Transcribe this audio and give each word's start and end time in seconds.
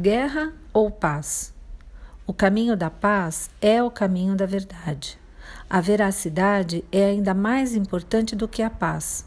Guerra 0.00 0.52
ou 0.72 0.92
paz? 0.92 1.52
O 2.24 2.32
caminho 2.32 2.76
da 2.76 2.88
paz 2.88 3.50
é 3.60 3.82
o 3.82 3.90
caminho 3.90 4.36
da 4.36 4.46
verdade. 4.46 5.18
A 5.68 5.80
veracidade 5.80 6.84
é 6.92 7.06
ainda 7.06 7.34
mais 7.34 7.74
importante 7.74 8.36
do 8.36 8.46
que 8.46 8.62
a 8.62 8.70
paz. 8.70 9.26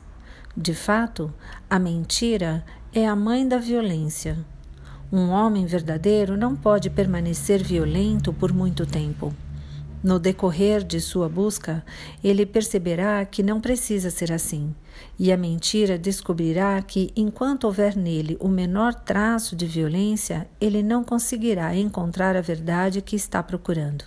De 0.55 0.73
fato, 0.73 1.29
a 1.69 1.77
mentira 1.77 2.63
é 2.93 3.05
a 3.05 3.17
mãe 3.17 3.45
da 3.45 3.57
violência. 3.57 4.37
Um 5.11 5.31
homem 5.31 5.65
verdadeiro 5.65 6.37
não 6.37 6.55
pode 6.55 6.89
permanecer 6.89 7.61
violento 7.61 8.31
por 8.31 8.53
muito 8.53 8.85
tempo. 8.85 9.33
No 10.03 10.17
decorrer 10.17 10.83
de 10.83 10.99
sua 10.99 11.29
busca, 11.29 11.85
ele 12.23 12.43
perceberá 12.43 13.23
que 13.23 13.43
não 13.43 13.61
precisa 13.61 14.09
ser 14.09 14.31
assim, 14.31 14.73
e 15.19 15.31
a 15.31 15.37
mentira 15.37 15.95
descobrirá 15.95 16.81
que, 16.81 17.11
enquanto 17.15 17.65
houver 17.65 17.95
nele 17.95 18.35
o 18.39 18.47
menor 18.47 18.95
traço 18.95 19.55
de 19.55 19.67
violência, 19.67 20.47
ele 20.59 20.81
não 20.81 21.03
conseguirá 21.03 21.75
encontrar 21.75 22.35
a 22.35 22.41
verdade 22.41 22.99
que 22.99 23.15
está 23.15 23.43
procurando. 23.43 24.05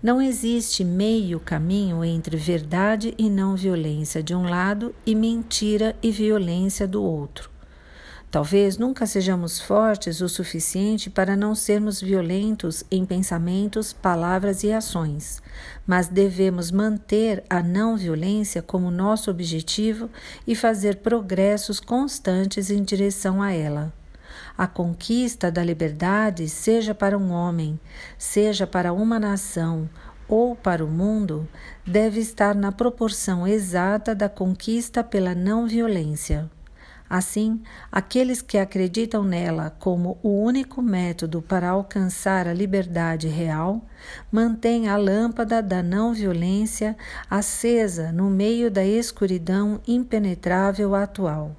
Não 0.00 0.22
existe 0.22 0.84
meio 0.84 1.40
caminho 1.40 2.04
entre 2.04 2.36
verdade 2.36 3.14
e 3.18 3.28
não 3.28 3.56
violência 3.56 4.22
de 4.22 4.34
um 4.34 4.48
lado 4.48 4.94
e 5.04 5.14
mentira 5.14 5.96
e 6.02 6.10
violência 6.12 6.86
do 6.86 7.02
outro. 7.02 7.53
Talvez 8.34 8.76
nunca 8.76 9.06
sejamos 9.06 9.60
fortes 9.60 10.20
o 10.20 10.28
suficiente 10.28 11.08
para 11.08 11.36
não 11.36 11.54
sermos 11.54 12.00
violentos 12.00 12.82
em 12.90 13.04
pensamentos, 13.04 13.92
palavras 13.92 14.64
e 14.64 14.72
ações, 14.72 15.40
mas 15.86 16.08
devemos 16.08 16.72
manter 16.72 17.44
a 17.48 17.62
não 17.62 17.96
violência 17.96 18.60
como 18.60 18.90
nosso 18.90 19.30
objetivo 19.30 20.10
e 20.44 20.56
fazer 20.56 20.96
progressos 20.96 21.78
constantes 21.78 22.72
em 22.72 22.82
direção 22.82 23.40
a 23.40 23.52
ela. 23.52 23.92
A 24.58 24.66
conquista 24.66 25.48
da 25.48 25.62
liberdade, 25.62 26.48
seja 26.48 26.92
para 26.92 27.16
um 27.16 27.30
homem, 27.30 27.78
seja 28.18 28.66
para 28.66 28.92
uma 28.92 29.20
nação 29.20 29.88
ou 30.26 30.56
para 30.56 30.84
o 30.84 30.88
mundo, 30.88 31.48
deve 31.86 32.18
estar 32.18 32.56
na 32.56 32.72
proporção 32.72 33.46
exata 33.46 34.12
da 34.12 34.28
conquista 34.28 35.04
pela 35.04 35.36
não 35.36 35.68
violência. 35.68 36.50
Assim, 37.16 37.62
aqueles 37.92 38.42
que 38.42 38.58
acreditam 38.58 39.22
nela 39.22 39.70
como 39.78 40.18
o 40.20 40.42
único 40.42 40.82
método 40.82 41.40
para 41.40 41.68
alcançar 41.68 42.48
a 42.48 42.52
liberdade 42.52 43.28
real 43.28 43.84
mantêm 44.32 44.88
a 44.88 44.96
lâmpada 44.96 45.62
da 45.62 45.80
não 45.80 46.12
violência 46.12 46.96
acesa 47.30 48.10
no 48.10 48.28
meio 48.28 48.68
da 48.68 48.84
escuridão 48.84 49.80
impenetrável 49.86 50.92
atual. 50.92 51.54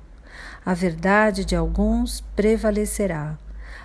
A 0.66 0.73
verdade 0.73 1.45
de 1.45 1.56
alguns 1.56 2.20
prevalecerá. 2.36 3.39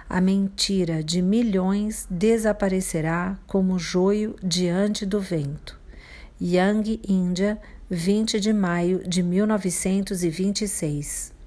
A 0.09 0.21
mentira 0.21 1.05
de 1.05 1.23
milhões 1.23 2.05
desaparecerá 2.11 3.39
como 3.47 3.79
joio 3.79 4.35
diante 4.43 5.07
do 5.07 5.21
vento. 5.21 5.79
Yang, 6.43 7.01
Índia, 7.09 7.61
20 7.89 8.41
de 8.41 8.53
maio 8.53 9.09
de 9.09 9.23
1926 9.23 11.39